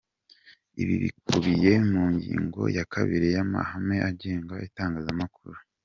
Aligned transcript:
Ibi 0.81 0.95
bikubiye 1.03 1.71
mu 1.91 2.03
ngingo 2.13 2.61
ya 2.77 2.83
kabiri 2.93 3.27
y’amahame 3.35 3.95
agenga 4.09 4.53
itangazamakuru. 4.67 5.57